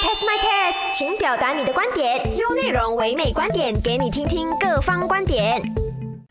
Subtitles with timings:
[0.00, 5.60] test my test，请表达你的观点，用内容唯美观点给你听听各方观点。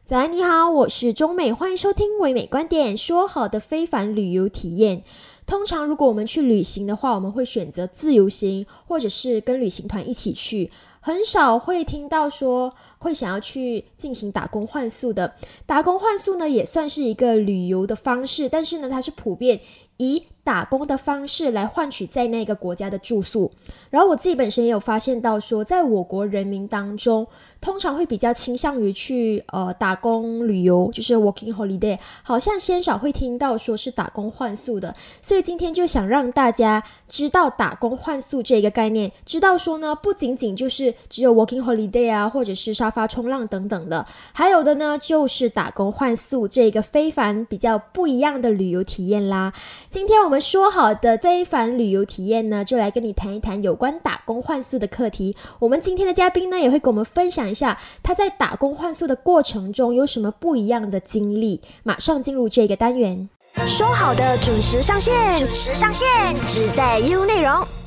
[0.03, 2.97] 早安，你好，我是中美，欢迎收听唯美观点。
[2.97, 5.03] 说好的非凡旅游体验，
[5.45, 15.33] 通常如果我们去旅行的话，我们会选择自由行，或者是跟旅行团一起去，很少会听到说会想要去进行打工换宿的。
[15.65, 19.59] 打工换宿呢，也算是一个旅游的方式，但是呢，它是普遍
[19.97, 23.51] 以打工的方式来换取在那个国家的住宿。
[23.89, 27.25] 然后我自己本身也有发现到说，在我国人民当中，
[27.59, 34.95] 通常会比较倾向于去呃打工旅游，就是 working holiday，好像鲜少会听到说是打工换宿的。
[35.21, 49.53] 所以今天就想让大家知道打工换宿这一个概念，知道说呢，不仅仅就是只有 working holiday 啊，或者是沙发冲浪等等的，还有的呢就是打工换宿这个非凡比较不一样的旅游体验啦。
[49.89, 55.35] 今天我们说好的非凡旅游体验呢，就来跟你谈一谈有关打工换宿的课题。
[55.59, 61.61] 我们今天的嘉宾呢，也会跟我们分享一下他在打工换宿的过程中有什么不一样的经历。
[61.83, 63.29] 马上进入这个单元，
[63.65, 66.07] 说好的准时上线，准时上线，
[66.45, 67.78] 只在 U 内容。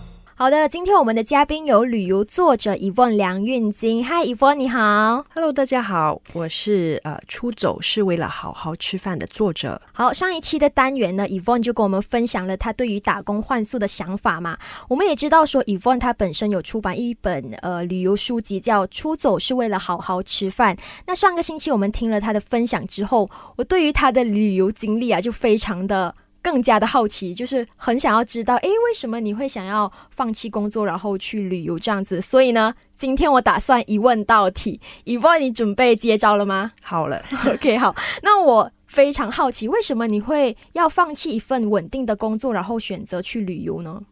[0.43, 4.05] 好的，今天我们的嘉宾有旅游作者 Evon 梁运金。
[4.05, 9.81] 嗨，Evon 你好，Hello，大家好，我是呃出走是为了好好吃饭的作者。
[9.93, 14.59] 好，上一期的单元呢，Evon 就跟我们分享了他对于打工换宿的想法嘛。
[14.89, 20.75] 我们也知道说，Evon 他本身有出版一本呃旅游书籍，叫《出走是为了好好吃饭》。
[21.07, 26.13] 那上个星期我们听了他的分享之后，我对于他的旅游经历啊，就非常的。
[26.43, 32.21] 更加的好奇，就是很想要知道，诶，为什么你会想要放弃工作，然后去旅游这样子？
[32.21, 34.81] 所以呢，今天我打算一问到底。
[35.05, 36.73] 一问，你准备接招了吗？
[36.83, 37.95] 好了， OK，好。
[38.23, 44.03] 那我非常好奇，为什么你会要放弃一份稳定的工作，然后选择去旅游呢？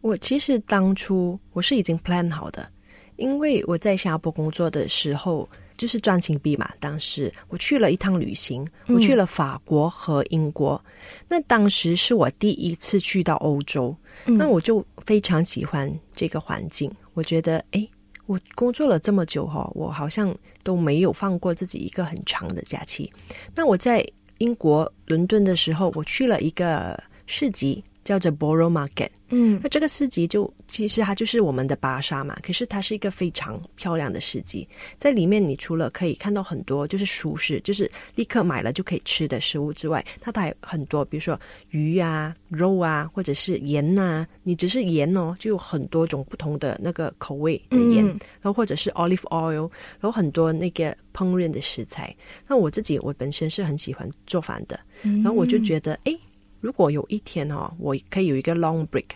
[0.00, 2.68] 我其实当初我是已经 plan 好的，
[3.16, 5.48] 因为我在新加坡工作的时候。
[5.76, 6.70] 就是赚钱币嘛。
[6.80, 10.82] 当时我去了一趟旅行，我去了法国和英国。
[11.28, 16.90] 那当时是我第一次去到欧洲，那我就非常喜欢这个环境。
[17.14, 17.88] 我觉得，哎，
[18.26, 23.12] 我工作了这么久哈，我好像都没有放过自己一个很长的假期。
[23.54, 24.06] 那我在
[24.38, 27.82] 英国伦敦的时候，我去了一个市集。
[28.04, 34.66] 叫做 Borough Market，嗯，那这个市集就其实它就是我们的巴沙嘛，可是它是一个非常漂亮的市集，
[34.98, 41.38] 在里面你除了可以看到很多就是熟食，就是立刻买了就可以吃的食物之外，它还很多，比如说
[41.70, 49.70] 鱼啊、肉啊，或者是盐呐，你只是盐哦，就有很多种不同的那个口味的盐，然后或者是 olive oil，
[50.00, 52.14] 然后很多那个烹饪的食材。
[52.48, 56.18] 那我自己我本身是很喜欢做饭的，然后我就觉得哎。
[56.62, 59.08] 如果有一天哦，我可以有一个 long break，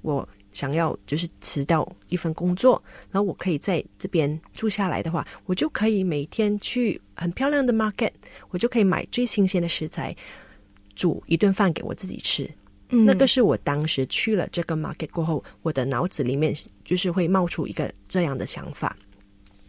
[0.00, 8.10] 我想要就是辞掉一份工作，然后我可以在这边住下来的话，我就可以每天去很漂亮的 market，
[8.48, 10.16] 我就可以买最新鲜的食材，
[10.94, 12.50] 煮一顿饭给我自己吃。
[12.88, 16.54] 那个是我当时去了这个 market 过后，我的脑子里面
[16.84, 18.96] 就是会冒出一个这样的想法。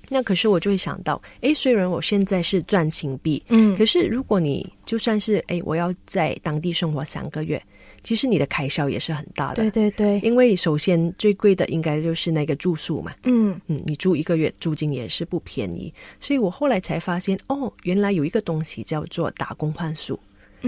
[0.10, 7.62] 那可是我就会想到，哎，虽然我现在是赚新币，嗯，可是如果你就算是哎，我要在当地生活三个月，
[8.04, 13.60] 其实你的开销也是很大的，对对对，因为首先最贵的应该就是那个住宿嘛，嗯。
[13.68, 20.20] 嗯，你住一个月租金也是不便宜，所以我后来才发现，哦，原来有一个东西叫做打工换宿。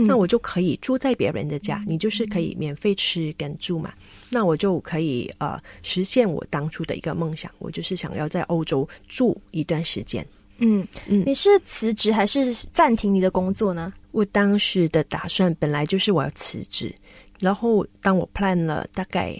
[0.05, 3.93] 那我就可以住在别人的家，你就是可以免费吃跟住嘛。
[4.29, 10.25] 那我就可以呃实现我当初的一个梦想，我就是想要在欧洲住一段时间。
[10.57, 13.93] 嗯嗯，你是辞职还是暂停你的工作呢？
[14.11, 16.93] 我当时的打算本来就是我要辞职，
[17.39, 19.39] 然后当我 plan 了大概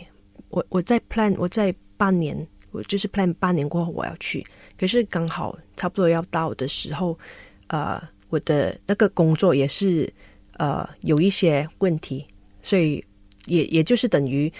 [0.49, 4.45] 我我在 plan 我在半年，我就是 plan 半年过后我要去，
[4.79, 7.17] 可是刚好差不多要到的时候，
[7.67, 10.09] 呃，我的那个工作也是。
[10.57, 12.25] 呃，有一些问题，
[12.61, 13.03] 所以
[13.45, 14.51] 也也就是等于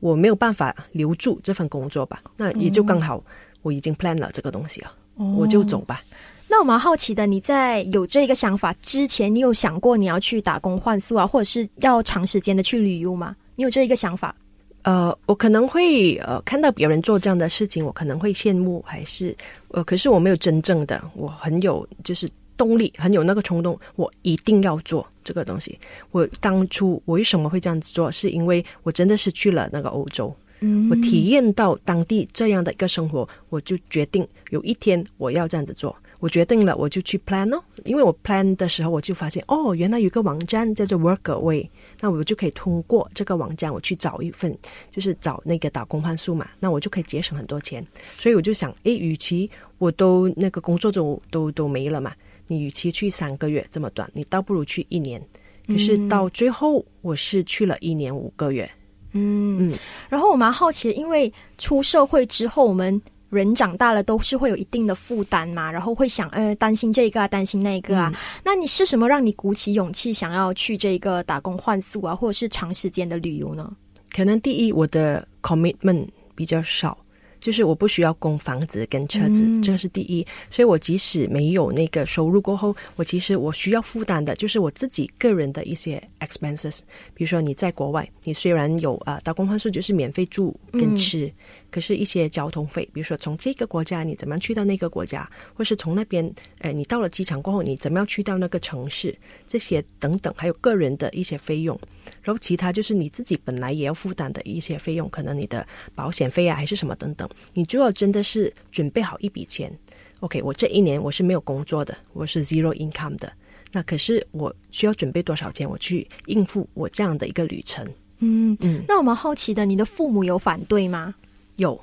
[0.00, 2.20] 我没有办法留住这份工作吧。
[2.36, 3.22] 那也就刚好
[3.62, 4.92] 我已经 plan 了这个东西啊，
[5.36, 6.02] 我就走吧。
[6.46, 13.34] 那我蛮好奇的，你在有这个想法之前，你有想过你要去打工换宿啊，或者是要长时间的去旅游吗？
[13.56, 14.34] 你有这一个想法？
[14.82, 19.34] 呃，我可能会呃看到别人做这样的事情，我可能会羡慕，还是
[19.68, 22.28] 呃，可是我没有真正的，我很有就是。
[22.56, 25.78] 动力很有那个冲动，我一定要做这个东西。
[26.10, 28.10] 我当初我为什么会这样子做？
[28.10, 35.94] 是因为我真的是去了那个欧洲，嗯，我体验到当地这样的一个生活，我就决定有一天我要这样子做。
[36.20, 37.62] 我决定了，我就去 plan 哦。
[37.84, 41.68] 因为我 plan 的时候，我就发现哦，原来有个网站叫做 Workaway，
[42.00, 44.56] 那我就可以通过这个网站，我去找一份，
[44.90, 47.86] 就是找那个打工换宿嘛，那我就可以节省很多钱。
[48.16, 52.10] 所以我就想，诶，与其我都那个工作都都都没了嘛，
[52.46, 55.20] 你与其去三个月这么短，你倒不如去一年。
[55.66, 58.70] 可是到最后，我是去了一年五个月。
[59.12, 63.00] 嗯嗯，然后我蛮好奇，因为出社会之后，我们。
[63.30, 68.12] 人长大了都是会有一定的负担嘛，然后会想呃担心这个啊，担心那个啊。
[68.44, 73.74] 那你是什么让你鼓起勇气想要去这个打工换宿啊，或者是长时间的旅游呢？
[74.14, 76.06] 可能第一，我的 commitment
[76.36, 76.96] 比较少。
[77.44, 80.26] 就是我不需要供房子跟车子，这是第一。
[80.50, 86.78] 所以我即使没有那个收入过后，我其实我需要负担的就是我自己个人的一些 expenses。
[87.12, 91.30] 比如说你在国外，你虽然有啊打工方式就是免费住跟吃，
[91.74, 99.12] 可是一些交通费，比如说从这个国家你怎么样去到那个国家，或是从那边，哎，你到了机场过后你怎么样去到那个城市，
[99.44, 101.76] 这些等等，还有个人的一些费用。
[102.22, 105.66] 然后其他就是你自己本来也要负担的一些费用，可能你的
[105.96, 109.76] 保险费啊，还是什么等等，你就要真的是准备好一笔钱。
[110.20, 113.32] OK，我这一年我是没有工作的，我是 zero income 的。
[113.72, 117.84] 那可是我需要准备多少钱，我去应付我这样的一个旅程？
[118.20, 118.84] 嗯嗯。
[118.86, 121.12] 那我们好奇的，你的父母有反对吗？
[121.56, 121.80] 有。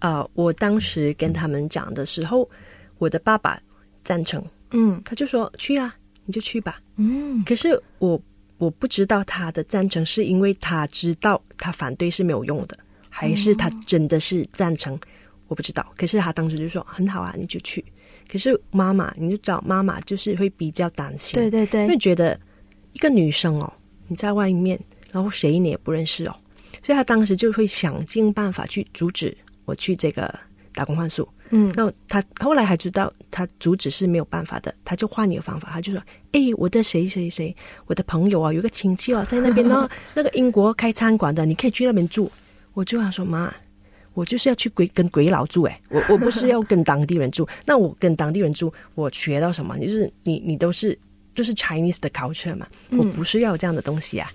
[0.00, 2.48] 呃，我当时跟他们讲的时候，
[2.98, 3.60] 我的爸爸
[4.04, 4.44] 赞成。
[4.72, 5.94] 嗯，他就说去啊，
[6.24, 6.80] 你就去吧。
[6.96, 7.42] 嗯。
[7.44, 8.20] 可是我。
[8.58, 12.78] 我不知道他的赞成是因为他知道他反对是没有用的，
[13.08, 14.96] 还是他真的是赞成？
[15.48, 15.84] 我不知道。
[15.96, 17.84] 可是他当时就说很好啊，你就去。
[18.30, 22.38] 可是妈妈，你就找妈妈，就是会比较担心，对对对，因为觉得
[22.92, 23.72] 一个女生哦，
[24.06, 24.78] 你在外面，
[25.10, 26.36] 然后谁你也不认识哦，
[26.82, 30.32] 所以他当时就会想尽办法去阻止我去这个
[30.74, 31.28] 打工换宿。
[31.50, 36.02] 嗯，那他后来还知道他阻止是没有办法的，他就换一个方法，他就说
[36.32, 37.54] ：“哎，我的谁谁谁，
[37.84, 42.30] 我的朋友啊，有个亲戚啊，在那边呢， 那个英国开餐馆的，你可以去那边住。”
[42.72, 43.54] 我就想说：“妈，
[44.14, 47.46] 我就是要去鬼跟鬼佬住，哎，我我不是要跟当地人住。
[47.66, 49.78] 那我跟当地人住，我学到什么？
[49.78, 50.98] 就是你你都是
[51.34, 54.32] 就是 Chinese 的 culture 嘛，我不是要这样的东西啊，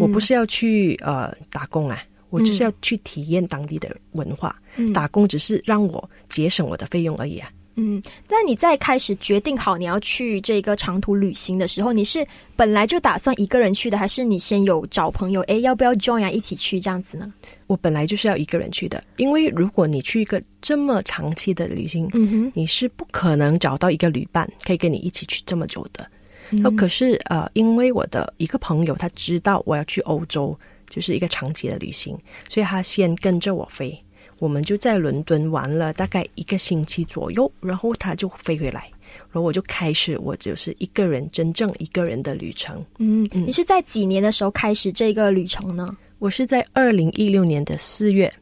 [0.00, 4.54] 我不是要去呃打工啊。”我就是要去体验当地的文化，
[4.92, 7.48] 打工只是让我节省我的费用而已啊。
[7.76, 12.26] 嗯，那你在开始决定好你要去这个长途旅行的时候，你是
[12.56, 15.40] 本来就打算一个人去的，还是你先有找朋友？
[15.42, 16.28] 哎，要不要 join 啊？
[16.28, 17.32] 一起去这样子呢？
[17.68, 26.06] 我本来就是要一个人去的，因为如果你去一个这么长期的旅行，嗯哼，你是不可能找到一个旅伴可以跟你一起去这么久的。
[26.50, 30.58] 那可是呃，因为我的一个朋友他知道我要去欧洲。
[30.88, 32.16] 就是一个长期的旅行，
[32.48, 34.00] 所以他先跟着我飞，
[34.38, 38.88] 我们就在伦敦玩了大概一个星期左右，然后他就飞回来，
[39.32, 42.86] 然后我就开始我就是一个人真正一个人的旅程。
[43.00, 45.96] 嗯，你是在几年的时候开始这个旅程呢？
[46.20, 48.32] 我是在二零一六年的四月，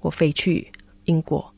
[0.00, 0.70] 我飞去
[1.06, 1.50] 英国，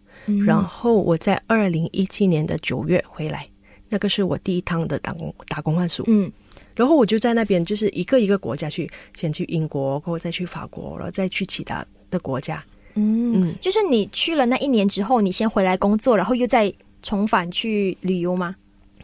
[0.46, 3.44] 然后我在二零一七年的九月回来，
[3.88, 6.04] 那个是我第一趟的打工打工换宿。
[6.06, 6.30] 嗯。
[6.74, 12.64] 然后我就在那边，就是一个一个国家去，先去英国，然后再去法国，然后再去其他的国家。
[12.94, 18.54] 嗯，就是你去了那一年之后，你先回来工作，然后又再重返去旅游吗？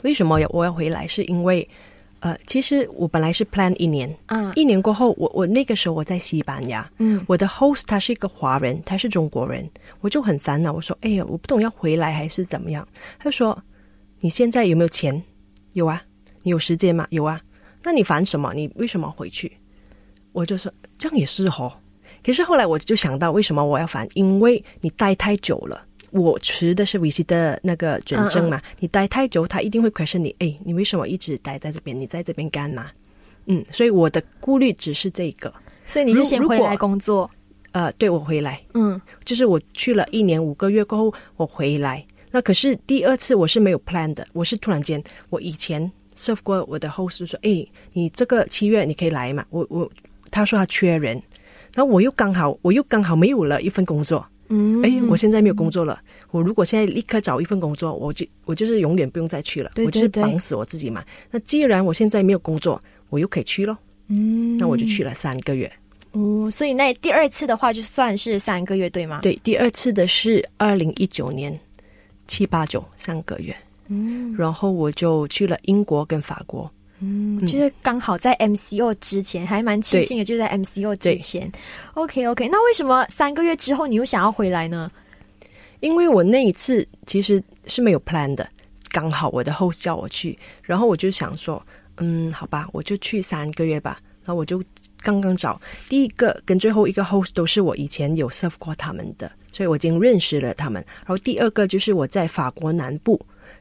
[0.02, 1.04] 为什么要我要回来？
[1.04, 1.69] 是因为，
[2.20, 9.69] 呃，其实我本来是 plan 一年，啊，一年过后，我我那个时候我在西班牙，嗯，我的 host 他是一个华人，他是中国人，
[10.00, 12.87] 我就很烦恼，我说，哎呀，我不懂要回来还是怎么样？
[13.18, 13.61] 他说，
[14.25, 15.23] 你现在有没有钱？
[15.75, 16.02] 有啊，
[16.45, 17.07] 你有时间吗？
[17.11, 17.38] 有啊。
[17.83, 18.54] 那你烦什么？
[18.54, 19.52] 你为什么回去？
[20.33, 21.71] 我就说这样也是哦。
[22.25, 24.09] 可是后来我就想到，为什么我要烦？
[24.14, 25.85] 因为你待太久了。
[26.11, 28.62] 我持的是 VC 的那个准证嘛。
[28.81, 30.35] 你待太久，他一定会 question 你。
[30.38, 31.99] 哎，你为什么一直待在这边？
[31.99, 32.87] 你在这边干嘛？
[33.45, 35.52] 嗯，所以我的顾虑只是这个。
[35.85, 37.31] 所以你就先回来工作。
[37.73, 38.64] 呃，对我回来。
[38.73, 42.02] 嗯，就是我去了一年五个月过后，我回来。
[42.35, 45.00] 那可是第二次我是没有 plan 的，我是突然间，
[45.31, 45.88] 我以前。
[46.17, 49.45] serve 过我的 host 说：“哎，你这个七月你可以来嘛？
[49.50, 49.91] 我我
[50.31, 51.21] 他说他缺人，
[51.75, 54.25] 然后我又刚好我又刚好没有了一份工作。
[54.49, 56.00] 嗯，哎，我现在没有工作了。
[56.31, 59.73] 我如果现在立刻找一份工作，我就我就是永远不用再去了。
[59.76, 61.05] 我就是绑死我自己嘛。
[61.33, 63.76] 那既然我现在没有工作，我又可以去咯。
[64.07, 65.71] 嗯，那我就去了三个月。
[66.12, 69.19] 哦，所以那第二次的话就算是三个月对吗？
[69.21, 71.59] 对，第二次的是二零一九年
[72.26, 73.54] 七八九三个月。”
[73.88, 81.52] 嗯，然后我就去了英国跟法国，嗯，就是刚好在 MCO 之前，还蛮庆幸的，就在 MCO 之前。
[81.93, 84.90] OK OK，那为什么三个月之后你又想要回来呢？
[85.81, 88.49] 因为我那一次其实是没有 plan 的，
[88.90, 91.62] 刚好我的 host 叫我去，然后我就想说，
[91.99, 94.00] 嗯，好吧，我就去三个月吧。
[94.25, 94.62] 然后我就
[95.02, 100.84] 刚刚找第一个跟最后一个 host 都是我以前有 serve 过他们的，所以我已经认识了他们。
[100.99, 103.18] 然后第二个就是我在法国南部，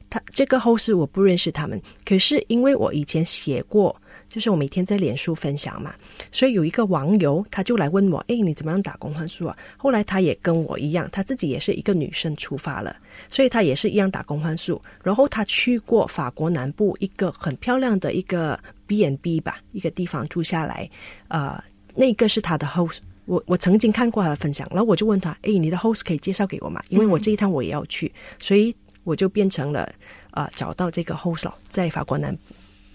[0.10, 3.96] 他这个 host 我不认识他们，可是因为我以前写过。
[4.30, 5.94] 就是我每天在脸书分享嘛，
[6.32, 9.56] 所以有一个网友他就来问我，哎，你怎么样打工换宿啊？
[9.78, 12.96] 后来他也跟我一样，他自己也是一个女生出发了，
[13.30, 14.82] 所以他也是一样打工换宿。
[15.04, 20.90] 然后他去过法国南部一个很漂亮的一个 bnb 吧，一个地方住下来，
[21.28, 23.02] 呃，那个是他的 host。
[23.26, 26.84] 我我曾经看过他的分享，然后我就问他，哎，你的 host 可以介绍给我吗？
[26.90, 29.90] 因为我这一趟我也要去，所以我就变成了
[30.32, 32.42] 啊，找到这个 host 了，在法国南部。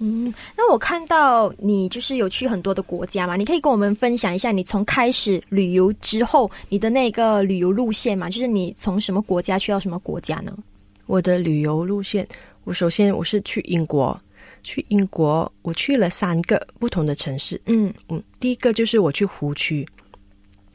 [0.01, 8.31] 嗯，那我看到你就是有去很多的国家嘛，你可以跟我们分享一下你从开始旅游之后你的那个旅游路线嘛？
[8.31, 10.57] 就是你从什么国家去到什么国家呢？
[11.07, 12.29] 我的旅游路线，
[12.63, 14.21] 我首先我是去英国，
[14.63, 17.61] 去英国我去了三个不同的城市。
[17.67, 19.89] 嗯嗯，第一个就是我去湖区。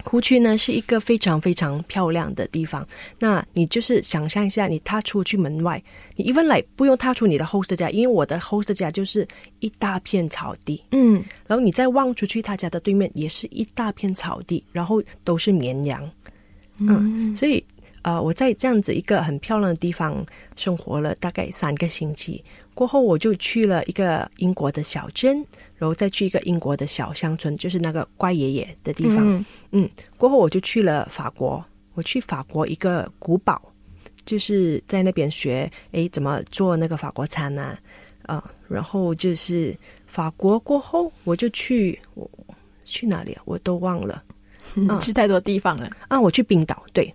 [0.04, 2.86] 湖区呢是一个非常非常漂亮的地方。
[3.18, 5.82] 那你就是想象一下，你踏出去门外，
[6.16, 9.28] 你一 n 来不用踏出你的 host 家，因为我的 host 家就是
[9.60, 10.84] 一大片草地。
[10.92, 16.08] 嗯，然后你再望出去，他家的对面也是一大片草地，然后都是绵羊。
[16.78, 17.64] 嗯，所以
[18.02, 20.26] 呃，我在这样子一个很漂亮的地方
[20.58, 22.44] 生活了大概三个星期。
[22.74, 25.46] 过后我就去了一个英国的小镇，
[25.84, 29.46] 然后再去一个英国的小乡村，就是那个怪爷爷的地方。
[29.72, 31.62] 嗯，过后我就去了法国，
[31.94, 33.62] 我去法国一个古堡，
[34.24, 37.78] 就是在那边学诶怎么做那个法国餐呢
[38.22, 39.76] 啊，然后就是
[40.08, 42.32] 法国过后我就去我
[42.86, 43.42] 去哪里啊？
[43.44, 44.24] 我都忘了，
[45.02, 46.18] 去太多地方了啊！
[46.18, 47.14] 我去冰岛，对，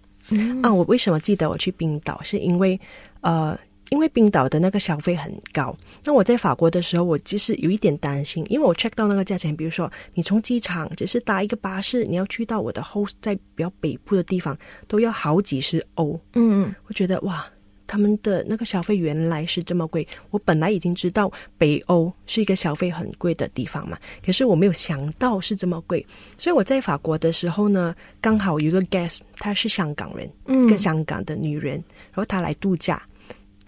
[0.63, 2.23] 啊，我为什么记得我去冰岛？
[2.23, 2.79] 是因为
[3.23, 3.59] 呃。
[3.91, 16.21] 因为冰岛的那个消费很高，那我在法国的时候，我其实有一点担心，因为我 check 到那个价钱，比如说你从机场只是搭一个巴士，你要去到我的 host 在比较北部的地方，都要好几十欧。
[16.35, 17.51] 嗯，我觉得哇，
[17.87, 20.07] 他们的那个消费原来是这么贵。
[20.29, 26.05] 我本来已经知道北欧是一个消费很贵的地方嘛，可是我没有想到是这么贵。
[26.37, 30.31] 所以我在法国的时候呢，刚好有一个 guest，她是香港人，
[30.67, 31.77] 一个香港的女人，
[32.13, 33.03] 然后她来度假。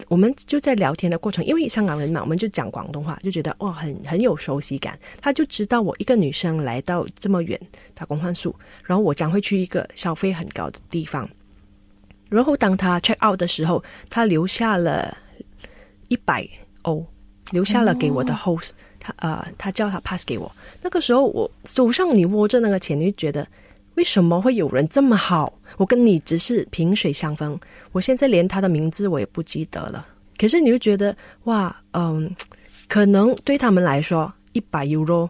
[0.07, 4.97] 我们就在聊天的过程，因为香港人嘛，我们就讲广东话，就觉得哇，很很有熟悉感。
[5.19, 7.59] 他就知道我一个女生来到这么远
[7.93, 11.29] 打工换宿，然后我将会去一个消费很高的地方。
[12.29, 15.17] 然后当他 check out 的时候，他留下了
[16.07, 16.47] 一百
[16.83, 17.05] 欧，
[17.51, 18.69] 留下了给我的 host。
[18.99, 20.51] 他呃，他叫他 pass 给我。
[20.81, 23.47] 那个时候我手上你握着那个钱，你就觉得。
[23.95, 25.53] 为什么会有人这么好？
[25.77, 27.59] 我跟你只是萍水相逢，
[27.91, 30.05] 我现在连他的名字我也不记得了。
[30.37, 32.33] 可是你就觉得哇，嗯，
[32.87, 35.29] 可能对他们来说一百 euro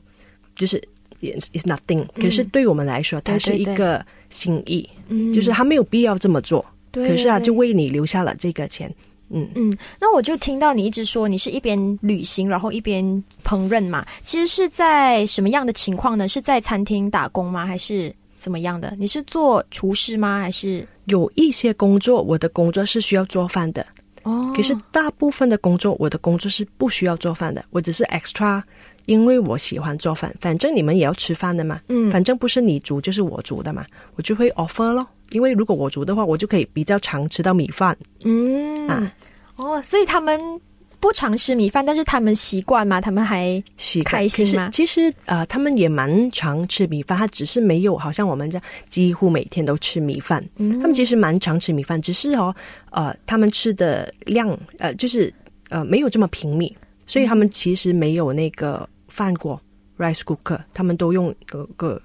[0.56, 0.82] 就是
[1.20, 8.94] is nothing，可是对我们来说，它是一个心意，嗯就是他没有必要这么做，可是啊，就为你留下了这个钱。
[9.34, 13.04] 嗯嗯，那我就听到你一直说你是一边旅行，然后一边
[13.46, 16.28] 烹饪嘛，其实是在什么样的情况呢？
[16.28, 17.66] 是在餐厅打工吗？
[17.66, 18.14] 还是？
[18.42, 18.92] 怎么样的？
[18.98, 20.40] 你是做厨师吗？
[20.42, 22.24] 还是有一些工作？
[22.24, 23.86] 我的工作是需要做饭的
[24.24, 24.52] 哦。
[24.56, 27.64] 可是大部分的工作，我的工作是不需要做饭的。
[27.70, 28.62] 我只是 extra，
[29.06, 30.36] 因为我喜欢做饭。
[30.42, 31.80] 反正你们也要吃饭的嘛。
[31.88, 32.10] 嗯。
[32.12, 35.06] 反正不是你煮就是我煮的嘛，我就会 offer 咯。
[35.30, 37.96] 因为如果我煮的话，我就可以比较常吃到米饭。
[38.24, 39.14] 嗯啊
[39.58, 40.60] 哦，所以他们。
[41.02, 43.02] 不常吃米饭，但是他们习惯吗？
[43.02, 43.62] 他们还
[44.06, 44.70] 开心吗？
[44.72, 50.48] 其实啊，他们也蛮常吃米饭，他只是没有好像我们这样几乎每天都吃米饭。
[50.58, 52.56] 嗯他们其实蛮常吃米饭，只是哦，
[52.92, 55.34] 呃，他们吃的量呃，就是
[55.70, 56.78] 呃，没有这么平米，
[57.08, 59.60] 所以他们其实没有那个饭锅
[59.98, 62.00] （rice cooker），他们都用个个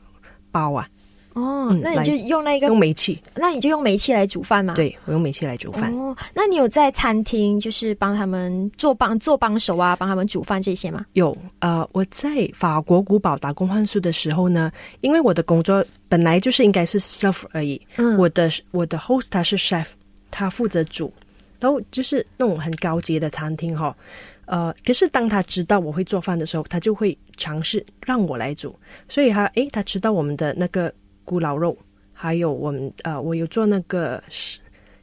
[0.50, 0.88] 包啊。
[1.36, 4.72] 哦，那你就用那个用煤气，那你就用煤气来煮饭吗？
[4.72, 5.94] 对，我用煤气来煮饭。
[5.94, 11.04] 哦，那你有在餐厅就是帮他们做帮做帮手啊，帮他们煮饭这些吗？
[11.12, 19.88] 有，呃，我在法国古堡打工换宿的时候呢，因为我的工作本来就是应该是 chef 而已，嗯，我的我的 host 他是 chef，
[20.30, 21.12] 他负责煮，
[21.60, 23.94] 然后就是那种很高级的餐厅哈，
[24.46, 28.74] 呃，可是当他知道我会做饭的时候，他就会尝试让我来煮，
[29.06, 30.90] 所以他诶，他知道我们的那个。
[31.26, 31.76] 古老肉，
[32.14, 34.22] 还有我们呃，我有做那个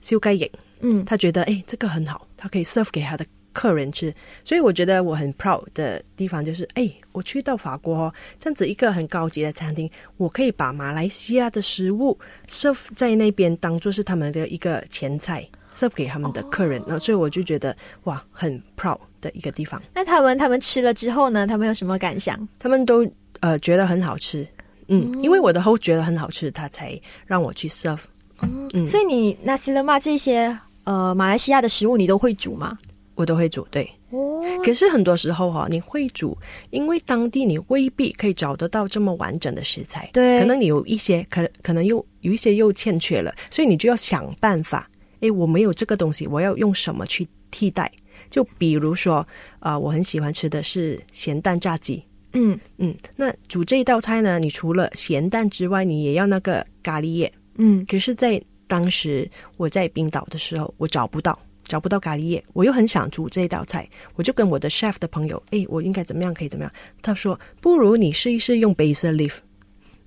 [0.01, 0.49] 修盖影，
[0.79, 4.11] 嗯，他觉得哎，这个很好，他可以 serve 给他的客人吃，
[4.43, 9.87] 所以我觉得我很 proud 的地方就是，哎，我去到法国哦这样子一个很高级的餐厅，
[10.17, 19.79] 我可以把马来西亚的食物 serve 在那边当做是他们的一个前菜，serve 给他们的客人，那、所以我就觉得哇，很 proud 的一个地方。
[19.93, 21.45] 那他们他们吃了之后呢？
[21.45, 22.47] 他们有什么感想？
[22.57, 23.07] 他们都
[23.41, 24.47] 呃觉得很好吃，
[24.87, 27.99] 嗯，因为我的 host 觉得很好吃，他才让我去 serve。
[28.41, 32.77] 嗯，所以你那西勒玛这些呃马来西亚的食物你都会煮吗？
[33.15, 33.89] 我都会煮，对。
[34.09, 36.37] 哦，可是很多时候哈、你会煮，
[36.71, 44.89] 因为当地你未必可以找得到这么完整的食材，对可能你有一些可可能又有一些又欠缺了，所以你就要想办法。
[45.21, 47.91] 诶，我没有这个东西，我要用什么去替代？
[48.29, 49.25] 就比如说，
[49.59, 52.03] 啊、我很喜欢吃的是咸蛋炸鸡。
[52.33, 57.31] 嗯嗯，那煮这一道菜呢，你除了咸蛋之外，你也要那个咖喱叶。
[57.57, 66.73] 嗯可是，在当时我在冰岛的时候，我找不到，找不到咖喱叶，我又很想煮这道菜，我就跟我的 chef 的朋友，哎，我应该怎么样可以怎么样？
[67.03, 69.35] 他说，不如你试一试用 basil leaf，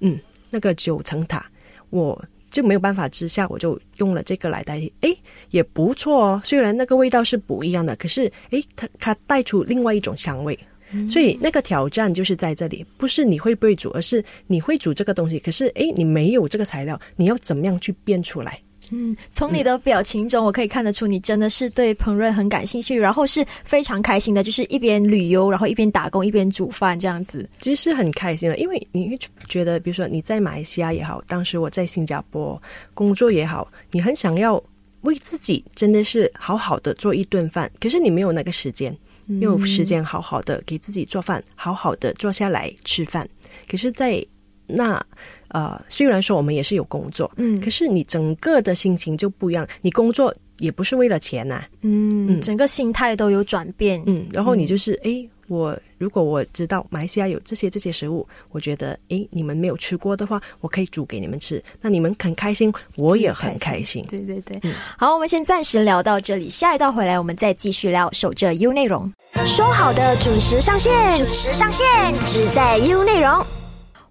[0.00, 0.18] 嗯，
[0.50, 1.46] 那个九层塔，
[1.90, 5.16] 我就没有办法之下，我就用了这个来代替，哎，
[5.50, 6.40] 也不错哦。
[6.42, 10.58] 虽然那个味道是不一样的，可是哎，它它带出另外一种香味。
[11.08, 18.60] 所以那个挑战就是在这里，不是你会不会煮，而是你会煮这个东西，可是诶，你没有这个材料，你要怎么样去变出来？
[18.92, 27.48] 嗯，从你的表情中，我可以看得出你真的是对烹饪很感兴趣，然后是非常开心的，就是一边旅游，然后一边打工，一边煮饭这样子。
[27.60, 32.62] 其实是很开心的，因为你会觉得，比如说你在马来西亚也好，当时我在新加坡
[32.94, 34.62] 工作也好，你很想要
[35.00, 38.96] 为自己真的是好好的做一顿饭，可是你没有那个时间，
[39.26, 43.28] 没有时间好好的给自己做饭，好好的坐下来吃饭。
[43.68, 44.24] 可是，在
[44.66, 45.04] 那
[45.48, 47.60] 呃，虽然说我们也是有工作，嗯。
[47.60, 52.40] 可是你整个的心情就不一样，你工作也不是为了钱呐、嗯，嗯。
[52.40, 54.02] 整个心态都有转变。
[54.06, 64.04] 嗯，然后你就是诶，我如果我知道马来西亚有这些这些食物，我觉得诶，你们没有吃过的话，我可以煮给你们吃，那你们很开心，我也很开心。
[64.08, 68.10] 对对对，嗯好，我们先暂时聊到这里，下一道回来我们再继续聊。
[68.12, 69.12] 守着 U 内容，
[69.44, 71.84] 说好的准时上线，准时上线，
[72.24, 73.44] 只在 U 内容。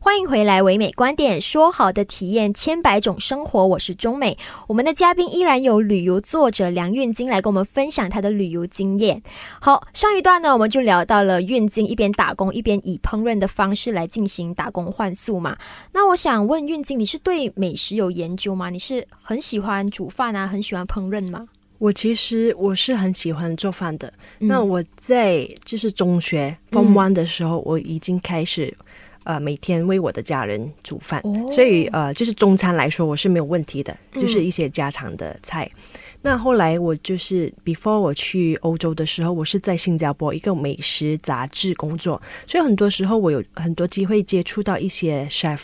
[0.06, 4.38] 欢迎回来，唯美观点，说好的体验千百种生活，我是中美。
[4.68, 9.20] 我们的嘉宾依然有旅游作者梁运金来跟我们分享他的旅游经验。
[9.60, 15.58] 好，上一段呢，我们就聊到了运金一边打工一边以烹饪的方式来进行打工换宿嘛。
[15.92, 18.70] 那我想问运金，你是对美食有研究吗？
[18.70, 21.48] 你是很喜欢煮饭啊，很喜欢烹饪吗？
[21.80, 24.08] 我其实我是很喜欢做饭的。
[24.40, 28.72] 嗯那我在就是中学 Form One 的时候，我已经开始。
[29.26, 35.70] 呃，每天为我的家人煮饭，哦所以呃，就是中餐来说我是没有问题的，嗯就是一些家常的菜。
[36.22, 45.62] 那后来我就是 before 我去欧洲的时候，我是在新加坡一个美食杂志工作，所以很多时候我有很多机会接触到一些 chef，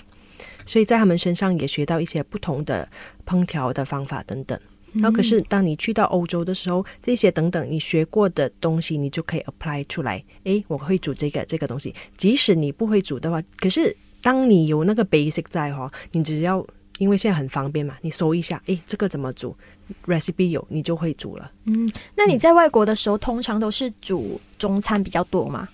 [0.65, 2.87] 所以在他们身上也学到一些不同的
[3.25, 4.59] 烹调的方法等等。
[4.93, 10.23] 然后，可是当你去到欧洲的时候，这些等等你学过的东西，你就可以 apply 出来。
[10.43, 16.65] 诶，我会煮这个这个东西，即使你不会煮的话，可是当你有那个 basic 在哈，你只要
[16.97, 19.55] 因为现在很方便嘛，你搜一下，诶，这个怎么煮
[20.05, 21.51] ，recipe 有，你就会煮了。
[21.65, 25.69] 嗯，那你在外国的时候，通常都是煮中餐比较多吗？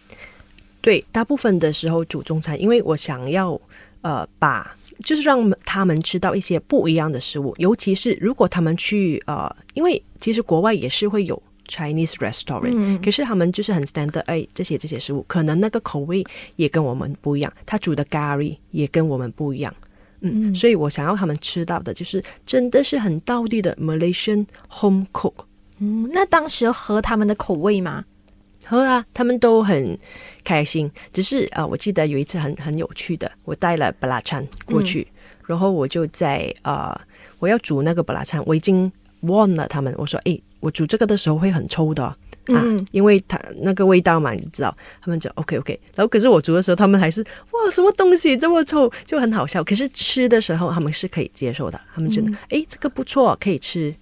[0.80, 3.60] 对，大部分的时候煮中餐，因为我想要
[4.02, 19.74] 呃把就是让他们吃到一些不一样的食物，尤其是如果他们去呃，因为其实国外也是会有 Chinese restaurant，、嗯可是他们就是很 standard，哎，这些这些食物可能那个口味也跟我们不一样，他煮的咖喱也跟我们不一样。
[20.22, 25.34] 嗯，嗯所以我想要他们吃到的就是真的是很道地的 Malaysian home cook。
[25.80, 28.04] 嗯，那当时合他们的口味吗？
[28.66, 29.98] 合啊，他们都很
[30.48, 30.90] 开心。
[31.12, 35.06] 只是呃，我记得有一次很很有趣的，我带了布拉餐过去，
[35.46, 36.98] 然后我就在呃，
[37.40, 38.90] 我要煮那个布拉餐，我已经
[39.24, 42.04] warn 了他们，我说，诶，我煮这个的时候会很臭的。
[42.48, 49.62] 哦、啊，嗯因为它那个味道嘛，你知道，他们就 OK OK，然后可是我煮的时候，他们还是哇，什么东西这么臭，就很好笑。
[49.62, 53.94] 可是吃的时候，他们是可以接受的，他们觉得，诶，这个不错，可以吃。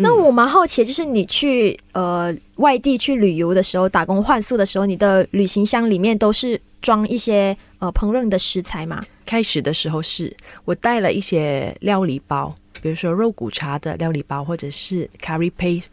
[0.00, 9.02] 那我蛮好奇，就是你去呃外地去旅游的时候，打工换宿的时候，你的旅行箱里面都是装一些呃烹饪的食材吗？
[9.26, 10.34] 开始的时候是
[10.64, 15.86] 我带了一些料理包，比如说肉骨茶的料理包，或者是 curry paste，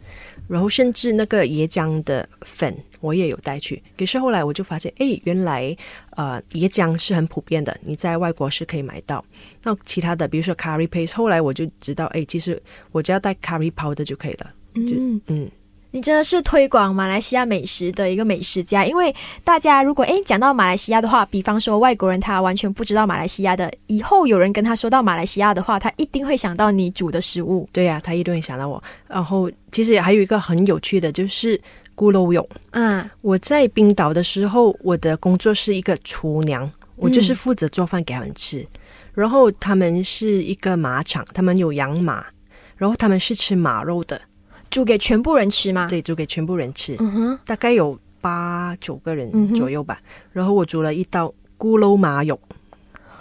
[0.48, 2.74] 然后甚至那个椰浆的粉
[3.06, 3.80] 我也有带去。
[3.96, 5.76] 可是后来我就发现，哎，原来
[6.16, 9.24] 呃椰浆是很普遍的，你在外国是可以买到。
[9.62, 14.50] 那其他的，比如说 curry paste，后来我就知道，哎，其实我只要带 curry powder 就可以了。
[14.74, 15.50] 就嗯，嗯，
[15.90, 27.66] 你真的是推广马来西亚美食的一个美食家，因为大家如果诶讲到马来西亚的话，比方说外国人他完全不知道马来西亚的，以后有人跟他说到马来西亚的话，他一定会想到你煮的食物。
[27.72, 28.82] 对呀、他一定会想到我。
[29.08, 31.58] 然后其实还有一个很有趣的，就是
[31.96, 32.46] 咕噜蛹。
[32.70, 33.08] 嗯。
[33.22, 38.64] 我在冰岛的时候，我的工作是一个厨娘，我就是负责做饭给他们吃。
[39.14, 42.24] 然后他们是一个马场，他们有养马，
[42.76, 44.20] 然后他们是吃马肉的，
[44.68, 45.86] 煮给全部人吃吗？
[45.88, 49.98] 对，煮给全部人吃，嗯哼，大概有八九个人左右吧。
[50.32, 52.38] 然后我煮了一道咕噜马蛹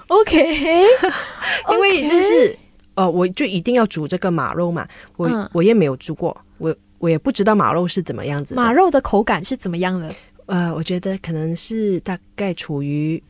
[0.07, 0.83] ，OK，
[1.71, 2.57] 因为就是
[2.95, 4.85] 呃，我就一定要煮这个马肉嘛，
[5.15, 5.49] 我、嗯。
[5.53, 8.55] 我也没有煮过，我我也不知道马肉是怎么样子。
[8.55, 10.09] 马肉的口感是怎么样的？
[10.47, 13.21] 呃，我觉得可能是大概处于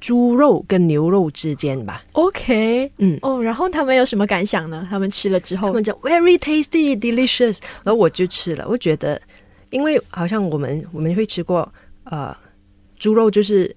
[0.00, 2.04] 猪肉跟牛肉之间吧。
[2.12, 4.86] OK，嗯，哦，然后他们有什么感想呢？
[4.90, 9.20] 他们吃了之后他们，讲 very tasty, delicious，然后我就吃了，我觉得，
[9.70, 11.72] 因为好像我们我们会吃过
[12.04, 12.36] 呃
[12.98, 13.74] 猪肉就是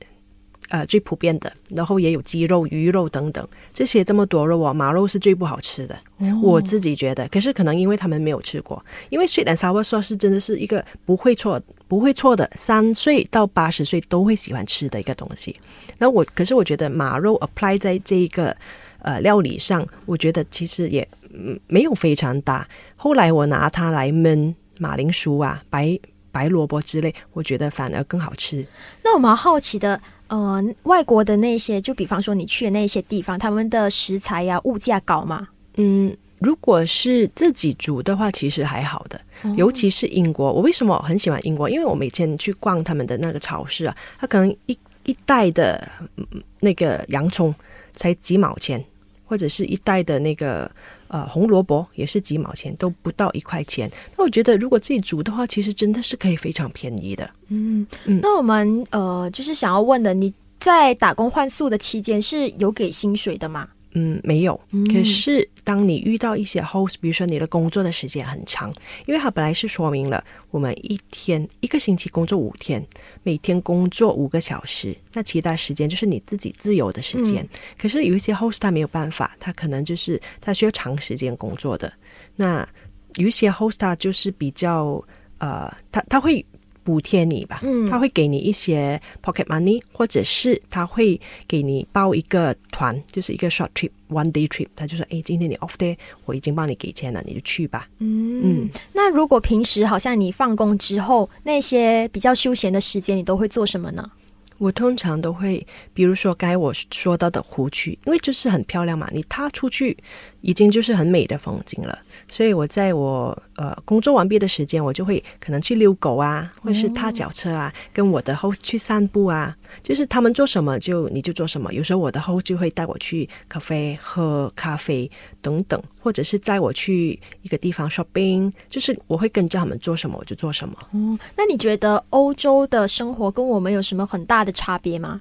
[0.69, 5.95] 呃最普遍的，然后也有鸡肉、鱼肉等等，这些这么多肉啊，马肉是最不好吃的。
[6.41, 15.55] 我自己觉得，可是可能因为他们没有吃过，因为 sweet and sour sauce 是真的是一个不会错、不会错的，三岁到八十岁都会喜欢吃的一个东西。
[15.97, 18.55] 那我可是我觉得马肉 apply 在这一个
[19.01, 22.67] 呃料理上，我觉得其实也嗯没有非常大。
[22.95, 25.97] 后来我拿它来焖马铃薯啊、白
[26.31, 28.65] 白萝卜之类，我觉得反而更好吃。
[29.03, 29.99] 那我蛮好奇的，
[30.29, 35.47] 呃，外国的那些，就比方说你去的那些地方，他们的食材呀、物价高吗？
[35.75, 39.19] 嗯，如果是自己煮的话，其实还好的。
[39.55, 41.69] 尤其是英国，我为什么很喜欢英国？
[41.69, 46.25] 因为我每天去逛他们的那个超市啊，它可能一一袋的嗯
[46.59, 47.53] 那个洋葱
[47.93, 48.83] 才几毛钱，
[49.25, 50.69] 或者是一袋的那个
[51.09, 53.91] 呃红萝卜也是几毛钱，都不到一块钱。
[54.17, 57.29] 那我觉得如果自己煮的话，其实真的是可以非常便宜的。
[57.49, 63.67] 嗯，嗯那我们呃，就是想要问的，你在打工换宿的期间是有给薪水的吗？
[63.93, 64.59] 嗯，没有。
[64.71, 68.73] 嗯可是当你遇到一些 host，比如说你的工作的时间很长，
[69.05, 72.85] 因为它本来是说明了我们一天一个星期工作五天，
[73.23, 77.47] 每天工作五个小时，那其他时间就是你自己自由的时间。
[77.77, 81.91] 可是有一些 host 他没有办法，他可能就是他需要长时间工作的。
[82.35, 82.67] 那
[83.15, 85.03] 有一些 host 他就是比较
[85.39, 86.45] 呃，他他会。
[86.89, 97.87] 补贴你吧，嗯他会给你一些 pocket money，或者是他会给你报一个团，就是一个 short trip one day trip，他就说，哎，今天你 off day，我已经帮你给钱了，你就去吧。
[97.99, 104.09] 嗯嗯，那如果平时好像你放工之后那些比较休闲的时间，你都会做什么呢？
[104.57, 109.95] 我通常都会，比如说该我说到的湖区，因为就是很漂亮嘛，你踏出去
[110.41, 111.97] 已经就是很美的风景了，
[112.27, 121.73] 所以我在我呃工作完毕的时间，我就会可能去遛狗啊，或是踏脚车啊，跟我的 host 去散步啊，就是他们做什么就你就做什么。
[121.73, 125.09] 有时候我的 host 就会带我去咖啡喝咖啡
[125.41, 130.75] 等等，或者是载我去一个地方 shopping，就是我会跟着他们做什么我就做什么。
[130.93, 135.19] 嗯那你觉得欧洲的生活跟我们有什么很大的差别吗？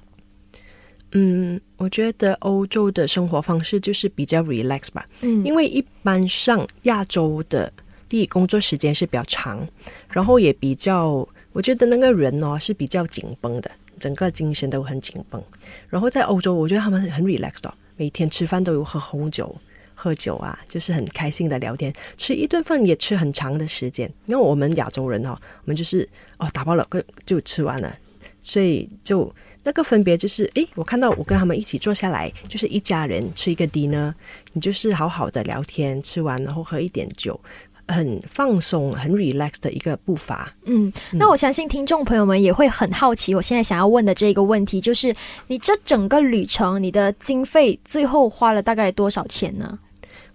[1.11, 7.73] 嗯，我觉得欧洲的生活方式就是比较 relax 吧，嗯因为一般上亚洲的
[8.09, 9.65] 第一工作时间是比较长，
[10.09, 15.41] 然后也比较，我觉得那个人哦是比较紧绷的，整个精神都很紧绷。
[15.87, 19.55] 然后在欧洲，我觉得他们很 relax 的，每天吃饭都有喝红酒。
[20.01, 24.09] 喝酒啊，就是很开心的聊天，吃一顿饭也吃很长的时间。
[24.27, 27.93] 因为我们亚洲人哦，我们就是哦打包了就就吃完了，
[28.39, 29.29] 所以就
[29.61, 34.13] 那个分别就是，诶，我看到我跟他们一起坐下来，就是一家人吃一个 dinner，
[34.53, 37.37] 你就是好好的聊天，吃完然后喝一点酒，
[37.89, 40.53] 很放松、很 relax 的一个步伐。
[40.65, 45.13] 嗯，那我相信听众朋友们也会很好奇，我现在想要问的这个问题就是，
[45.47, 49.77] 你这整个旅程，你的经费最后花了大概多少钱呢？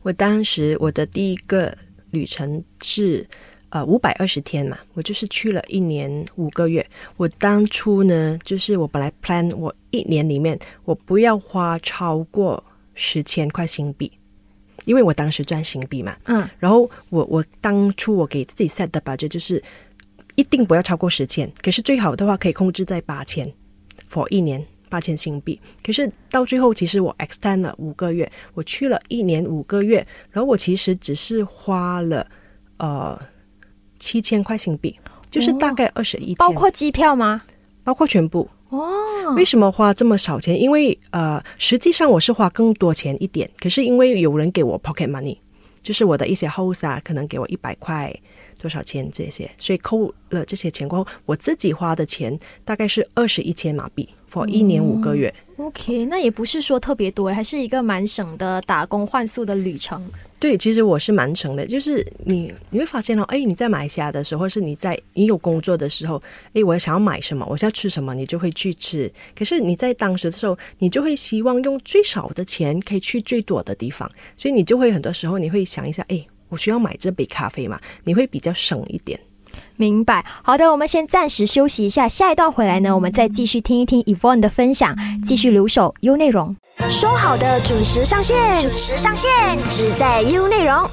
[0.02, 1.74] 我当时我的第一个
[2.10, 3.26] 旅程是
[3.70, 6.84] 呃五百二十天嘛，我就是去了一年五个月。
[7.16, 12.62] 我当初呢，就是我本来 plan 我一年里面我不要花超过
[12.94, 14.12] 十千块新币，
[14.84, 16.16] 因为我当时赚新币嘛。
[16.24, 19.62] 嗯，然后我我当初我给自己 set 的 budget 就是
[20.36, 23.50] 一定不要超过十千，可是最好的话可以控制在八千
[24.10, 25.60] ，for 一年八千新币。
[25.82, 32.26] 可是到最后，其实我 extend 了五个月，我去了一年五个月，然后我其实只是花了
[32.78, 33.20] 呃
[33.98, 34.98] 七千块新币，
[35.30, 37.42] 就是大概二十一千，包括机票吗？
[37.82, 38.48] 包括全部。
[38.76, 40.60] 哦，为什么花这么少钱？
[40.60, 45.36] 因为呃，实际上我是花更多钱一点，可是因为有人给我 pocket money，
[45.82, 48.14] 就是我的一些 host 啊，可能给我一百块，
[48.60, 55.32] 多少钱这些，所以扣了这些钱过后，我自己花的钱大概是二十一千马币，for 一年五个月。
[55.56, 60.04] OK，那也不是说特别多，还是一个蛮省的打工换宿的旅程。
[60.44, 69.10] 对，其实我是蛮省的，就是你你会发现哦，哎，你在马来西亚的时候，或是你在你有工作的时候，哎，我想要买什么，我想要吃什么，你就会去吃。
[69.34, 79.18] 可是你在当时的时候，你就会希望用最少的钱可以去最多的地方，所以你就会很多时候你会想一下，哎，我需要买这杯咖啡嘛，你会比较省一点。
[79.76, 80.24] 明白。
[80.42, 86.56] 好的，我们先暂时休息一下，下一段回来呢，我们再继续听一听 Evonne 的分享，继续留守 U 内容。
[86.88, 89.30] 说好的准时上线，准时上线，
[89.70, 90.88] 只在 U 内容。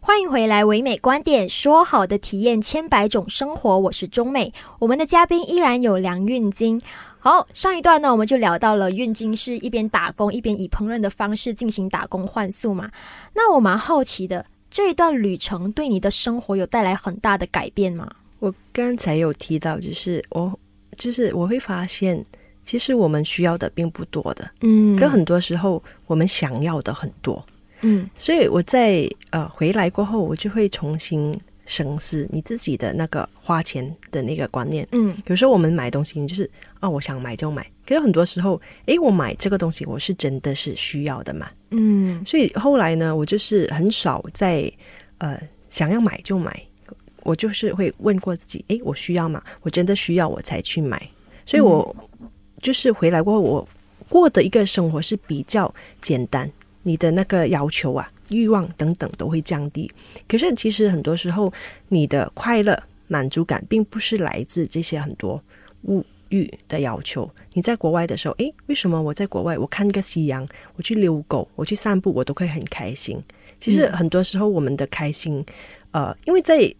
[0.00, 4.52] 欢迎回来，唯美观点，说好的体验千百种生活，我是中美。
[4.78, 6.80] 我们的嘉宾依然有梁运金。
[7.18, 12.90] 好，上一段呢，我们就聊到了运金是一边打工，一边以烹饪的方式进行打工换宿嘛。
[13.32, 18.06] 那我蛮好奇的，这一段旅程对你的生活有带来很大的改变吗？
[18.44, 20.58] 我刚才有提到，就是我
[20.98, 22.22] 就是我会发现，
[22.62, 27.42] 其实我们需要的并不多的，嗯可很多时候我们想要的很多。
[27.80, 34.86] 嗯所以我在呃回来过后，我就会重新审视你自己的那个花钱的那个观念。
[34.92, 37.66] 嗯有时候我们买东西，你就是啊、我想买就买。
[37.86, 41.50] 可是很多时候，诶，我买这个东西，我是真的是需要的嘛？
[41.70, 44.70] 嗯所以后来呢，我就是很少在
[45.18, 46.62] 呃想要买就买，
[47.24, 49.42] 我就是会问过自己，诶，我需要吗？
[49.62, 51.02] 我真的需要我才去买。
[51.44, 51.94] 所以我
[52.62, 53.68] 就是回来过后，我
[54.08, 56.50] 过的一个生活是比较简单，
[56.82, 59.90] 你的那个要求啊、欲望等等都会降低。
[60.28, 61.52] 可是其实很多时候，
[61.88, 65.42] 你的快乐、满足感并不是来自这些很多
[65.84, 67.30] 物欲的要求。
[67.52, 73.22] 你在国外的时候，诶，为什么我在国外，我看个夕阳，我去遛狗，我去散步，我都会很开心？
[73.60, 75.44] 其实很多时候我们的开心，
[75.92, 76.74] 呃，因为在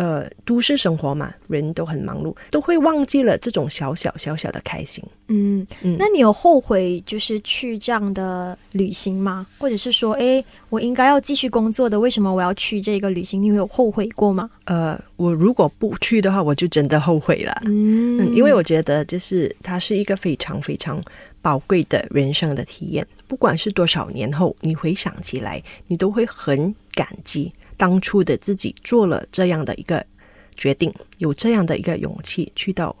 [0.00, 5.04] 呃都市生活嘛，人都很忙碌，都会忘记了这种小小小小的开心。
[5.28, 9.46] 嗯，嗯那你有后悔就是去这样的旅行吗？
[9.58, 13.42] 或者是说，诶，我应该要继续工作的，为什么我要去这个旅行？
[13.42, 14.48] 你有后悔过吗？
[14.64, 17.60] 呃，我如果不去的话，我就真的后悔了。
[17.66, 21.02] 嗯嗯，因为我觉得就是它是一个非常非常
[21.42, 30.04] 宝贵的人生的体验，不管是多少年后，你回想起来，你都会很感激当初的自己做了这样的一个
[30.54, 32.94] 决定，有这样的一个勇气去到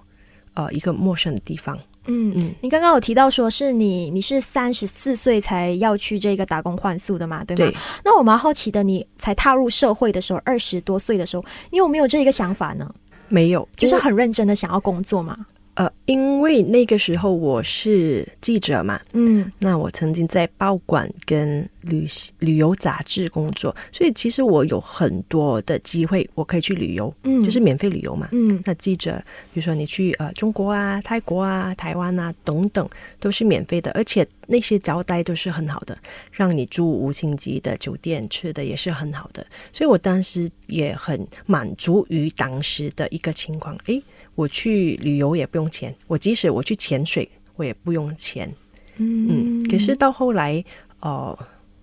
[0.54, 1.78] 呃一个陌生的地方。
[2.06, 7.70] 嗯嗯，你刚刚有提到说是你你是三十四岁才要去这个打工换宿的嘛，对吗？
[7.70, 12.90] 对，那我蛮好奇的，你才踏入社会的时候，二十多岁的时候，你有没有这一个想法呢？
[13.28, 15.36] 没有，就是很认真的想要工作嘛？
[15.80, 22.06] 呃，因为那个时候我是记者嘛，嗯那我曾经在报馆跟旅
[22.38, 28.28] 旅游杂志工作，所以其实我有很多的机会，我可以去旅游，嗯，就是免费旅游嘛。
[28.32, 32.86] 嗯那记者，比如说你去呃中国啊、泰国啊、台湾啊等等，
[33.18, 35.96] 都是免费的，而且那些招待都是很好的，
[36.30, 39.46] 让你住五星级的酒店，吃的也是很好的。
[39.72, 44.02] 所以我当时也很满足于当时的一个情况，诶，
[44.40, 48.50] 我去旅游也不用钱，我即使我去潜水，我也不用钱。
[48.96, 50.64] 嗯，可是到后来，
[51.00, 51.38] 呃，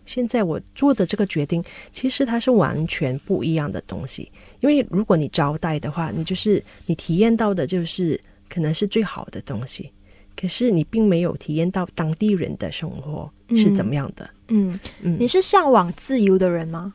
[0.08, 4.32] 现在我做的这个决定，其实它是完全不一样的东西。
[4.62, 9.91] 因为如果你招待的话，你就是你体验到的就是可能是最好的东西，
[10.36, 14.28] 可是你并没有体验到当地人的生活是怎么样的。
[14.48, 16.91] 嗯，嗯，你是向往自由的人吗？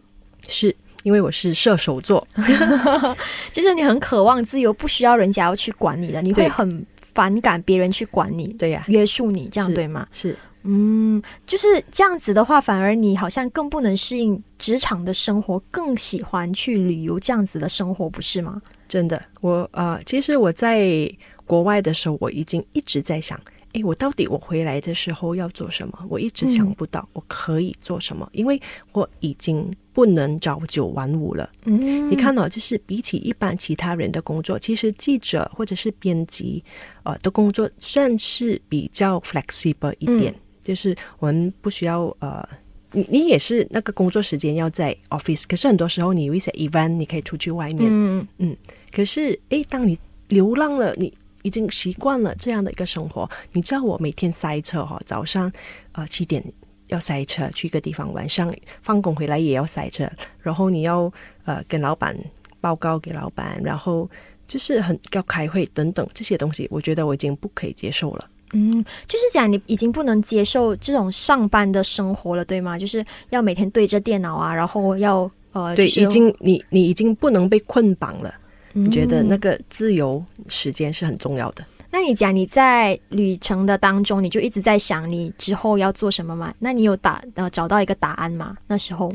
[0.48, 2.26] 是因为我是射手座，
[3.52, 6.84] 就是你很渴望自由，不需要人家要去管你的，你会很
[7.14, 10.06] 反感别人去管你、对呀、约束你，这样对吗？
[10.12, 18.62] 是嗯，就是这样子的话，反而你好像更不能适应职场的生活，更喜欢去旅游这样子的生活，不是吗？
[18.88, 19.20] 真的。
[19.40, 21.10] 我呃，其实我在
[21.46, 23.36] 国外的时候，我已经一直在想，
[23.72, 25.98] 诶，我到底我回来的时候要做什么？
[26.08, 28.60] 我一直想不到我可以做什么，因为
[28.92, 31.48] 我已经不能朝九晚五了。
[31.64, 36.62] 嗯，你看哦，就是比起一般其他人的工作，其实记者或者是编辑，
[37.02, 42.46] 呃的工作算是比较 flexible 一点，就是我们不需要呃。
[42.94, 47.88] 你你也是那个工作时间要在 office，可是很多时候你有一些 event，你可以出去外面。
[48.37, 48.55] 嗯
[48.90, 53.26] 可是，诶，当你流浪了，你已经习惯了这样的一个生活。
[53.52, 55.50] 你知道我每天塞车哈、早上
[55.92, 56.44] 呃七点
[56.92, 60.09] 要塞车去一个地方，晚上放工回来也要塞车，
[60.40, 61.12] 然后你要
[61.44, 62.16] 呃跟老板
[62.61, 64.09] 报告给老板，然后
[64.46, 68.28] 就是很要开会等等这些东西，我觉得我已经不可以接受了。
[68.52, 72.78] 嗯，就是讲你已经不能接受这种上班的生活了，对吗？
[72.78, 78.28] 就是要每天对着电脑啊，然后要呃，对，就是已经你你已经不能被捆绑了。
[78.28, 78.38] 嗯
[78.74, 81.62] 你觉得那个自由时间是很重要的。
[81.92, 86.52] 那你讲你在旅程的当中，你就一直在想你之后要做什么吗？
[86.59, 88.57] 那你有打呃找到一个答案吗？
[88.66, 89.12] 那时候，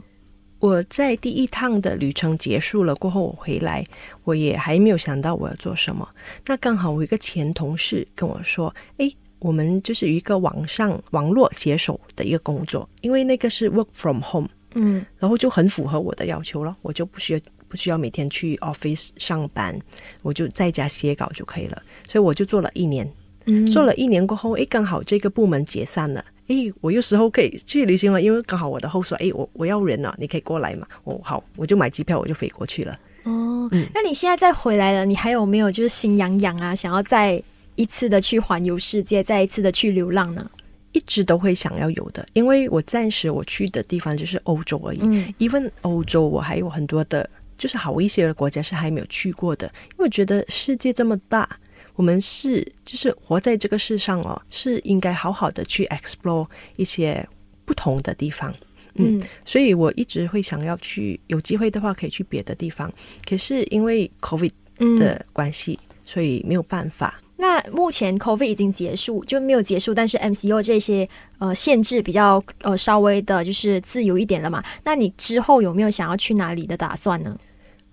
[0.60, 3.84] 我在第一趟的旅程结束了过后，我回来，
[4.24, 6.08] 我也还没有想到我要做什么。
[6.46, 19.78] 那刚好我一个前同事跟我说：“诶，我们就是一个网上网络写手的一个工作，因为那个是 work from home，嗯然后就很符合我的要求了，我就不需要不需要每天去 office 上班，
[20.22, 21.82] 我就在家写稿就可以了。
[22.08, 23.12] 所以我就做了一年，
[23.46, 26.24] 嗯做了一年过后，诶，刚好这个部门解散了。
[26.48, 30.88] 诶，我有时候可以去旅行了，因为刚好我的后说，诶，我我要人了，你可以过来嘛？
[31.04, 32.98] 哦，好，我就买机票，我就飞过去了。
[33.24, 37.42] 哦，嗯那你现在再回来了，你还有没有就是心痒痒啊，想要再
[37.76, 40.50] 一次的去环游世界，再一次的去流浪呢？
[40.94, 45.00] 一直都会想要有的，因为我暂时我去的地方就是欧洲而已。
[45.02, 51.50] 嗯 even 欧洲我还有很多的，就是好一些的国家是还没有去过的，因为我觉得世界这么大，
[51.96, 57.28] 我们是就是活在这个世上哦，是应该好好的去 explore 一些
[57.66, 58.54] 不同的地方。
[59.00, 62.92] 嗯所以我一直会想要去，有机会的话可以去别的地方，
[63.30, 67.22] 可是因为 COVID 嗯的关系，所以没有办法。
[67.40, 74.64] 那目前 COVID 已经结束，就没有结束，但是 MCO 这些呃限制比较呃稍微的就是自由一点了嘛。
[74.84, 77.38] 那你之后有没有想要去哪里的打算呢？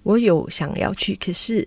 [0.05, 1.67] 我有想要去，可是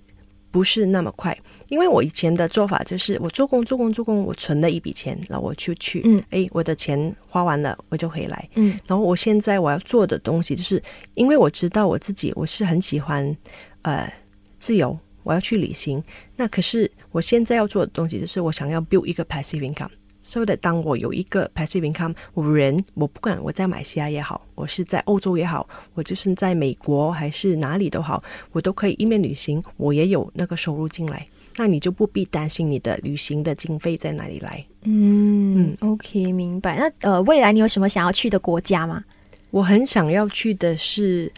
[0.49, 8.79] 不是那么快，因为我以前的做法就是我做工做工做工，我存了一笔钱，然后我就去，嗯，诶，我的钱花完了我就回来，嗯。
[8.87, 10.81] 然后我现在我要做的东西，就是
[11.15, 13.35] 因为我知道我自己我是很喜欢
[13.81, 14.11] 呃
[14.57, 16.01] 自由，我要去旅行，
[16.35, 19.89] 那可是我现在要做的东西就是我想要 build 一个 passive income。
[20.27, 34.63] So that 当我有一个 passive income，我人我不管我在马来西亚也好，我是在欧洲也好，我就是在美国还是哪里都好，我都可以一面旅行，我也有那个收入进来，那你就不必担心你的旅行的经费在哪里来。
[34.83, 36.77] 嗯 o k 明白。
[36.77, 39.03] 那呃，未来你有什么想要去的国家吗？
[39.51, 41.31] 我很想要去的是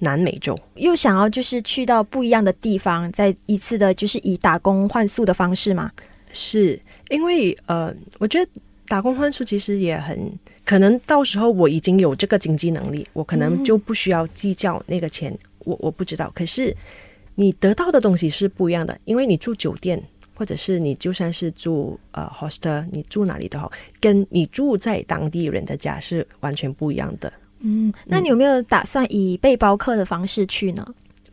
[0.00, 5.90] 南美洲，又想要就是去到不一样的地方，再一次的就是以打工换宿的方式吗？
[6.32, 6.78] 是
[7.10, 8.50] 因为呃，我觉得
[8.86, 10.32] 打工换宿其实也很
[10.64, 16.30] 可能，到时候我已经有这个经济能力，我可能就不需要计较那个钱，我我不知道。
[16.34, 16.74] 可是
[17.34, 20.02] 你得到的东西是不一样的，因为你住酒店，
[20.34, 27.32] 或者是你就算是住呃 hostel，你住哪里都好，跟你住在当地人的家是完全不一样的。
[27.60, 30.86] 嗯，那你有没有打算以背包客的方式去呢？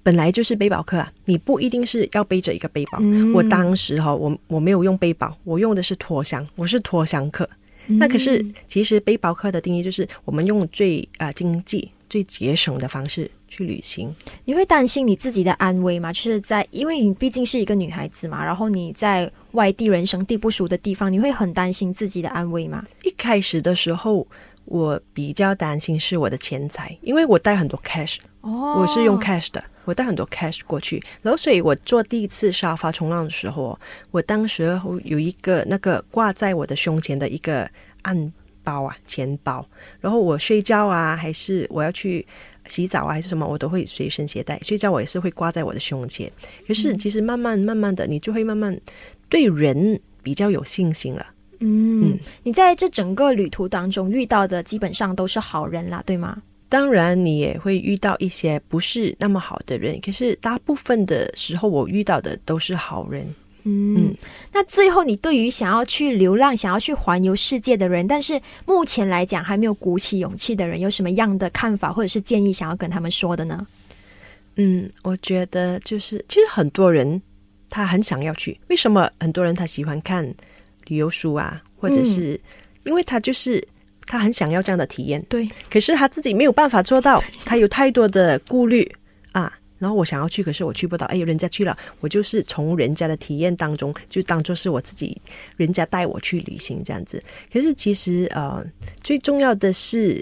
[0.03, 2.99] 本来就是背包客啊，你不一定是要背着一个背包。
[3.01, 7.47] 嗯我当时哈，我我没有用背包，我用的是拖箱，我是拖箱客。
[7.87, 14.15] 那可是其实背包客的定义就是我们用最啊、呃经济、最节省的方式去旅行。
[14.45, 16.13] 你会担心你自己的安危吗？
[16.13, 22.85] 就是在，因为你毕竟是一个女孩子嘛，然后你在外地人生地不熟的地方，你会很担心自己的安危吗？
[23.03, 24.25] 一开始的时候，
[24.65, 33.80] 我比较担心是我的钱财，因为我带很多 cash，哦我是用 cash 的，我带很多 cash 过去，然后所以我做第一次沙发冲浪的时候，
[34.12, 37.69] 我当时有一个那个挂在我的胸前的一个
[38.01, 39.65] 暗包啊，钱包，
[39.99, 42.25] 然后我睡觉啊，还是我要去
[42.67, 44.60] 洗澡啊，还是什么，我都会随身携带。
[44.62, 46.32] 睡觉我也是会挂在我的胸前。
[46.67, 48.80] 可是其实慢慢慢慢的，你就会慢慢
[49.30, 51.25] 对人比较有信心了。
[51.60, 56.41] 嗯嗯，你在这整个旅途当中遇到的基本上都是好人啦，对吗？
[56.71, 63.23] 当然，你也会遇到一些不是那么好的人，可是大部分的时候，我遇到的都是好人。
[63.63, 64.15] 嗯，嗯
[64.53, 73.67] 那最后你对于想要去流浪、想要去环游世界的人，但是目前来讲还没有鼓起勇气的人，有什么样的看法或者是建议想要跟他们说的呢？
[74.55, 77.21] 嗯，我觉得就是，其实很多人
[77.69, 80.23] 他很想要去，为什么很多人他喜欢看
[80.88, 82.39] 旅游书啊，或者是、
[82.86, 83.62] 因为他就是
[84.12, 88.86] 他很想要这样的体验，对，可是他自己没有办法做到，他有太多的顾虑
[89.32, 89.50] 啊。
[89.80, 91.06] 然后我想要去，可是我去不到。
[91.06, 95.15] 哎，人家去了，我就是从人家的体验当中，就当做是我自己，
[95.56, 97.24] 人家带我去旅行这样子。
[97.54, 98.62] 可是其实呃，
[99.02, 100.21] 最重要的是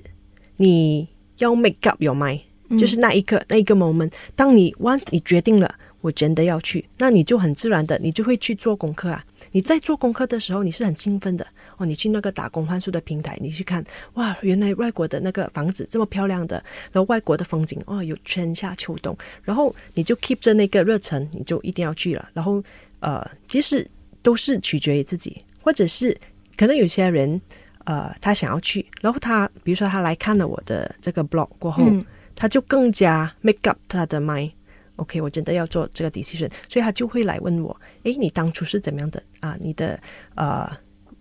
[0.58, 1.08] 你
[1.40, 2.42] 要 make up your mind，、
[2.78, 5.74] 就是那一刻那一个 moment，当你 once 你决定了。
[6.02, 9.22] 我真的要去，那你就很自然的，你就会去做功课啊。
[9.52, 11.46] 你在做功课的时候，你是很兴奋的
[11.78, 11.86] 哦。
[11.86, 22.30] 你去那个打工换宿的平台，你去看，哇，原来外国的那个房子这么漂亮的，然后外国的风景，哦，有春夏秋冬，然后你就 keep 着那个热忱，你就一定要去了。
[22.34, 22.64] 然后
[23.00, 23.86] 呃，其实
[24.22, 26.16] 都是取决于自己，或者是
[26.58, 27.42] 可能有些人
[27.86, 31.84] 呃，他想要去，然后他比如说他来看了我的这个 blog 过后。
[31.86, 32.06] 嗯
[32.36, 34.50] 他就更加 make up 他的 mind。
[35.00, 39.58] OK，我真的要做这个 decision，所以他就会来问我：诶，你当初是怎么样的啊？
[39.60, 40.00] 你的
[40.36, 40.70] 呃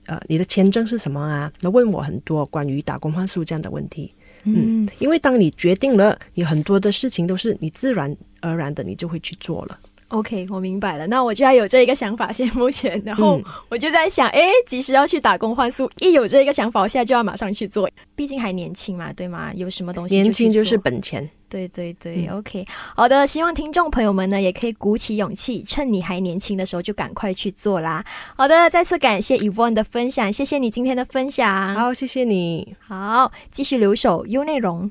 [0.07, 1.53] 呃，你的签证是什么啊？
[1.61, 4.13] 那问我很多关于打工换宿这样的问题。
[4.45, 9.79] 嗯，因为当你决定了，你很多的事情都是你自然而然的，你就会去做了。
[10.09, 11.07] OK，我明白了。
[11.07, 17.91] 那我就要有这一个想法，先目前，然后我就在想，哎，即使要去打工换宿，一有这一个想法，我现在就要马上去做。
[18.17, 19.53] 毕竟还年轻嘛，对吗？
[19.55, 21.29] 有什么东西，年轻就是本钱。
[21.49, 28.05] 对对对，OK，好的，希望听众朋友们呢也可以鼓起勇气，趁你还年轻的时候就赶快去做啦。
[28.37, 31.75] 好的，再次感谢 Evon 的分享，谢谢你今天的分享。
[31.75, 32.75] 好，谢谢你。
[32.87, 34.91] 好，继续留守 U 内容，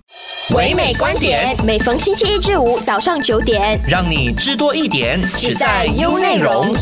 [0.55, 6.73] 唯美观点，每逢星期一至五早上九点，让你知多一点，只在 U 内容。